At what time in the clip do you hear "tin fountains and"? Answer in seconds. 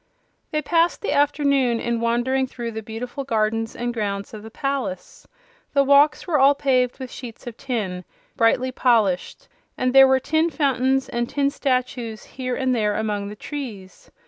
10.19-11.29